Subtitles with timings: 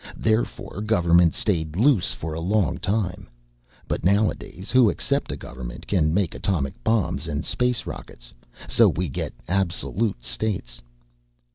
[0.17, 3.29] Therefore government stayed loose for a long time.
[3.87, 8.33] But nowadays, who except a government can make atomic bombs and space rockets?
[8.67, 10.81] So we get absolute states."